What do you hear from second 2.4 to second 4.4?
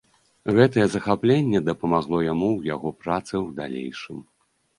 ў яго працы ў далейшым.